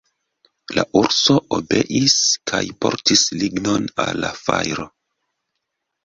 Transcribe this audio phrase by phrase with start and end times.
[0.75, 2.15] La urso obeis
[2.51, 4.87] kaj portis lignon al la fajro.